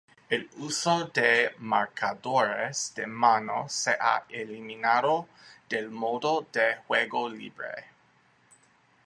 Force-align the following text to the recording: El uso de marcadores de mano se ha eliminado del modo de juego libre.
El 0.31 0.45
uso 0.57 1.03
de 1.13 1.51
marcadores 1.59 2.91
de 2.95 3.05
mano 3.05 3.69
se 3.69 3.91
ha 3.91 4.23
eliminado 4.29 5.27
del 5.69 5.91
modo 5.91 6.47
de 6.51 6.77
juego 6.87 7.29
libre. 7.29 7.85